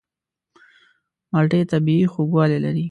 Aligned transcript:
مالټې 1.31 1.61
طبیعي 1.71 2.05
خوږوالی 2.11 2.57
لري. 2.65 2.79